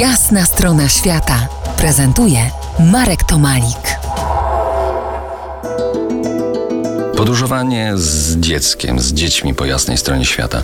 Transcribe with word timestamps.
Jasna 0.00 0.46
strona 0.46 0.88
świata 0.88 1.48
prezentuje 1.76 2.50
Marek 2.92 3.24
Tomalik. 3.24 3.98
Podróżowanie 7.16 7.92
z 7.94 8.36
dzieckiem, 8.36 9.00
z 9.00 9.12
dziećmi 9.12 9.54
po 9.54 9.64
jasnej 9.64 9.98
stronie 9.98 10.24
świata. 10.24 10.62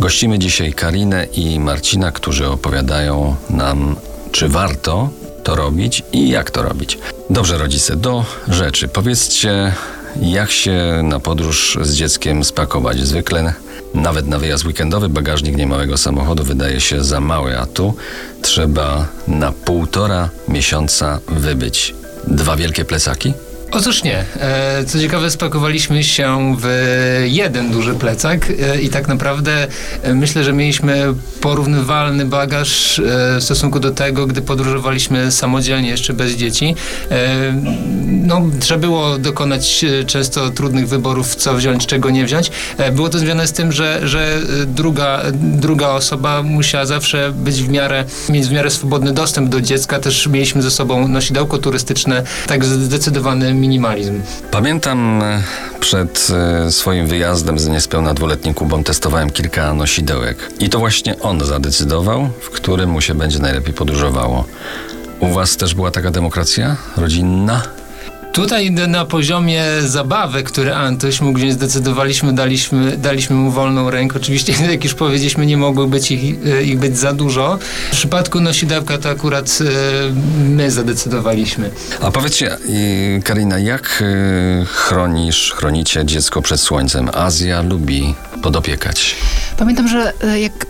Gościmy 0.00 0.38
dzisiaj 0.38 0.72
Karinę 0.72 1.24
i 1.24 1.60
Marcina, 1.60 2.12
którzy 2.12 2.48
opowiadają 2.48 3.36
nam, 3.50 3.96
czy 4.32 4.48
warto 4.48 5.08
to 5.44 5.56
robić 5.56 6.02
i 6.12 6.28
jak 6.28 6.50
to 6.50 6.62
robić. 6.62 6.98
Dobrze, 7.30 7.58
rodzice, 7.58 7.96
do 7.96 8.24
rzeczy. 8.48 8.88
Powiedzcie, 8.88 9.72
jak 10.20 10.50
się 10.50 11.00
na 11.02 11.20
podróż 11.20 11.78
z 11.82 11.94
dzieckiem 11.94 12.44
spakować. 12.44 13.00
Zwykle 13.00 13.54
nawet 13.94 14.26
na 14.26 14.38
wyjazd 14.38 14.64
weekendowy 14.64 15.08
bagażnik 15.08 15.56
niemałego 15.56 15.96
samochodu 15.96 16.44
wydaje 16.44 16.80
się 16.80 17.04
za 17.04 17.20
mały, 17.20 17.58
a 17.58 17.66
tu 17.66 17.94
trzeba 18.42 19.08
na 19.28 19.52
półtora 19.52 20.30
miesiąca 20.48 21.20
wybyć. 21.28 21.94
Dwa 22.26 22.56
wielkie 22.56 22.84
plecaki? 22.84 23.32
Otóż 23.76 24.02
nie. 24.02 24.24
E, 24.40 24.84
co 24.84 25.00
ciekawe, 25.00 25.30
spakowaliśmy 25.30 26.04
się 26.04 26.56
w 26.60 26.66
jeden 27.24 27.70
duży 27.70 27.94
plecak 27.94 28.50
e, 28.50 28.80
i 28.80 28.88
tak 28.88 29.08
naprawdę 29.08 29.66
e, 30.02 30.14
myślę, 30.14 30.44
że 30.44 30.52
mieliśmy 30.52 31.14
porównywalny 31.40 32.24
bagaż 32.24 33.00
w 33.38 33.42
stosunku 33.44 33.80
do 33.80 33.90
tego, 33.90 34.26
gdy 34.26 34.42
podróżowaliśmy 34.42 35.32
samodzielnie, 35.32 35.88
jeszcze 35.88 36.12
bez 36.12 36.32
dzieci. 36.32 36.74
No, 38.06 38.42
trzeba 38.60 38.80
było 38.80 39.18
dokonać 39.18 39.84
często 40.06 40.50
trudnych 40.50 40.88
wyborów, 40.88 41.34
co 41.34 41.54
wziąć, 41.54 41.86
czego 41.86 42.10
nie 42.10 42.24
wziąć. 42.24 42.50
Było 42.92 43.08
to 43.08 43.18
związane 43.18 43.46
z 43.46 43.52
tym, 43.52 43.72
że, 43.72 44.08
że 44.08 44.38
druga, 44.66 45.22
druga 45.34 45.88
osoba 45.88 46.42
musiała 46.42 46.86
zawsze 46.86 47.32
być 47.32 47.62
w 47.62 47.68
miarę, 47.68 48.04
mieć 48.28 48.46
w 48.46 48.52
miarę 48.52 48.70
swobodny 48.70 49.12
dostęp 49.12 49.48
do 49.48 49.60
dziecka. 49.60 49.98
Też 49.98 50.26
mieliśmy 50.26 50.62
ze 50.62 50.70
sobą 50.70 51.08
nosidełko 51.08 51.58
turystyczne, 51.58 52.22
tak 52.46 52.64
zdecydowany 52.64 53.54
minimalizm. 53.64 54.22
Pamiętam 54.50 55.22
e, 55.22 55.42
przed 55.80 56.28
e, 56.66 56.72
swoim 56.72 57.06
wyjazdem 57.06 57.58
z 57.58 57.68
niespełna 57.68 58.14
dwuletnim 58.14 58.54
Kubą 58.54 58.84
testowałem 58.84 59.30
kilka 59.30 59.74
nosidełek. 59.74 60.36
I 60.60 60.68
to 60.68 60.78
właśnie 60.78 61.20
on 61.20 61.44
zadecydował, 61.44 62.28
w 62.40 62.50
którym 62.50 62.90
mu 62.90 63.00
się 63.00 63.14
będzie 63.14 63.38
najlepiej 63.38 63.74
podróżowało. 63.74 64.44
U 65.20 65.28
was 65.28 65.56
też 65.56 65.74
była 65.74 65.90
taka 65.90 66.10
demokracja 66.10 66.76
rodzinna? 66.96 67.62
Tutaj 68.34 68.70
na 68.70 69.04
poziomie 69.04 69.64
zabawy, 69.80 70.42
który 70.42 70.74
Antoś 70.74 71.20
mógł 71.20 71.38
wziąć, 71.38 71.52
zdecydowaliśmy, 71.52 72.32
daliśmy, 72.32 72.96
daliśmy 72.96 73.36
mu 73.36 73.50
wolną 73.50 73.90
rękę. 73.90 74.16
Oczywiście, 74.16 74.52
jak 74.70 74.84
już 74.84 74.94
powiedzieliśmy, 74.94 75.46
nie 75.46 75.56
mogło 75.56 75.86
być 75.86 76.10
ich, 76.10 76.36
e, 76.46 76.62
ich 76.62 76.78
być 76.78 76.98
za 76.98 77.12
dużo. 77.12 77.58
W 77.88 77.96
przypadku 77.96 78.40
nosidełka 78.40 78.98
to 78.98 79.08
akurat 79.10 79.58
e, 79.60 79.64
my 80.40 80.70
zadecydowaliśmy. 80.70 81.70
A 82.00 82.10
powiedzcie, 82.10 82.58
Karina, 83.24 83.58
jak 83.58 84.02
e, 84.02 84.64
chronisz, 84.64 85.52
chronicie 85.56 86.04
dziecko 86.04 86.42
przed 86.42 86.60
słońcem? 86.60 87.10
Azja 87.12 87.62
lubi 87.62 88.14
podopiekać. 88.42 89.16
Pamiętam, 89.58 89.88
że 89.88 90.12
jak 90.40 90.66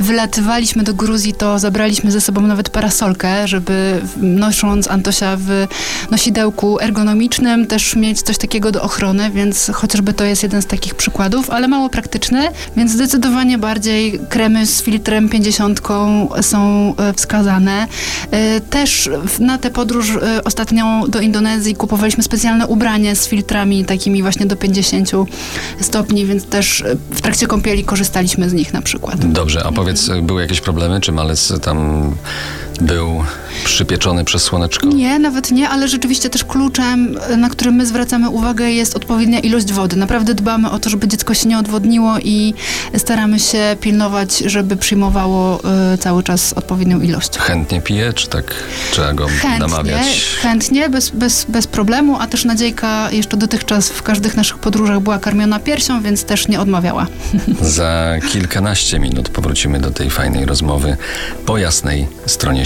wylatywaliśmy 0.00 0.82
do 0.82 0.94
Gruzji, 0.94 1.34
to 1.34 1.58
zabraliśmy 1.58 2.10
ze 2.10 2.20
sobą 2.20 2.40
nawet 2.40 2.70
parasolkę, 2.70 3.48
żeby 3.48 4.00
nosząc 4.16 4.88
Antosia 4.88 5.36
w 5.40 5.66
nosidełku 6.10 6.80
ergonomicznym 6.80 7.66
też 7.66 7.96
mieć 7.96 8.22
coś 8.22 8.38
takiego 8.38 8.72
do 8.72 8.82
ochrony, 8.82 9.30
więc 9.30 9.70
chociażby 9.74 10.12
to 10.12 10.24
jest 10.24 10.42
jeden 10.42 10.62
z 10.62 10.66
takich 10.66 10.94
przykładów, 10.94 11.50
ale 11.50 11.68
mało 11.68 11.88
praktyczny, 11.88 12.48
więc 12.76 12.92
zdecydowanie 12.92 13.58
bardziej 13.58 14.20
kremy 14.28 14.66
z 14.66 14.82
filtrem 14.82 15.28
50 15.28 15.80
są 16.40 16.94
e, 16.96 17.12
wskazane. 17.12 17.86
E, 18.30 18.60
też 18.60 19.10
na 19.40 19.58
tę 19.58 19.70
podróż 19.70 20.10
e, 20.10 20.44
ostatnią 20.44 21.04
do 21.08 21.20
Indonezji 21.20 21.74
kupowaliśmy 21.74 22.22
specjalne 22.22 22.66
ubranie 22.66 23.16
z 23.16 23.28
filtrami 23.28 23.84
takimi 23.84 24.22
właśnie 24.22 24.46
do 24.46 24.56
50 24.56 25.10
stopni, 25.80 26.26
więc 26.26 26.46
też 26.46 26.84
w 27.10 27.20
trakcie 27.46 27.62
kąpieli 27.62 27.84
korzystaliśmy 27.84 28.50
z 28.50 28.52
nich 28.52 28.72
na 28.72 28.82
przykład. 28.82 29.26
Dobrze, 29.32 29.64
a 29.66 29.72
powiedz, 29.72 30.10
były 30.22 30.42
jakieś 30.42 30.60
problemy? 30.60 31.00
Czy 31.00 31.12
malec 31.12 31.60
tam 31.60 32.12
był 32.80 33.24
przypieczony 33.64 34.24
przez 34.24 34.42
słoneczko? 34.42 34.86
Nie, 34.86 35.18
nawet 35.18 35.50
nie, 35.50 35.68
ale 35.68 35.88
rzeczywiście 35.88 36.30
też 36.30 36.44
kluczem, 36.44 37.18
na 37.36 37.50
który 37.50 37.70
my 37.70 37.86
zwracamy 37.86 38.30
uwagę 38.30 38.70
jest 38.70 38.96
odpowiednia 38.96 39.40
ilość 39.40 39.72
wody. 39.72 39.96
Naprawdę 39.96 40.34
dbamy 40.34 40.70
o 40.70 40.78
to, 40.78 40.90
żeby 40.90 41.08
dziecko 41.08 41.34
się 41.34 41.48
nie 41.48 41.58
odwodniło 41.58 42.18
i 42.18 42.54
staramy 42.96 43.38
się 43.38 43.76
pilnować, 43.80 44.38
żeby 44.38 44.76
przyjmowało 44.76 45.60
y, 45.94 45.98
cały 45.98 46.22
czas 46.22 46.52
odpowiednią 46.52 47.00
ilość. 47.00 47.38
Chętnie 47.38 47.80
pije, 47.80 48.12
czy 48.12 48.28
tak 48.28 48.54
trzeba 48.90 49.12
go 49.14 49.26
chętnie, 49.26 49.58
namawiać? 49.58 50.36
Chętnie, 50.42 50.88
bez, 50.88 51.10
bez, 51.10 51.44
bez 51.48 51.66
problemu, 51.66 52.16
a 52.20 52.26
też 52.26 52.44
Nadziejka 52.44 53.10
jeszcze 53.10 53.36
dotychczas 53.36 53.88
w 53.88 54.02
każdych 54.02 54.36
naszych 54.36 54.58
podróżach 54.58 55.00
była 55.00 55.18
karmiona 55.18 55.58
piersią, 55.58 56.02
więc 56.02 56.24
też 56.24 56.48
nie 56.48 56.60
odmawiała. 56.60 57.06
Za 57.60 58.14
kilkanaście 58.32 58.98
minut 58.98 59.28
powrócimy 59.28 59.80
do 59.80 59.90
tej 59.90 60.10
fajnej 60.10 60.46
rozmowy 60.46 60.96
po 61.46 61.58
jasnej 61.58 62.06
stronie 62.26 62.65